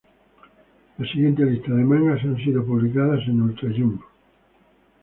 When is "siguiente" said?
1.05-1.45